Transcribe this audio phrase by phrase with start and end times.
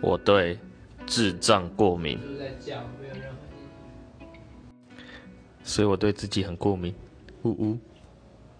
[0.00, 0.58] 我对
[1.06, 2.18] 智障过敏。
[5.64, 6.94] 所以我对自己很过敏。
[7.42, 7.78] 呜呜。